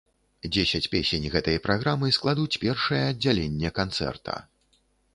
[0.53, 4.33] Дзесяць песень гэтай праграмы складуць першае аддзяленне канцэрта.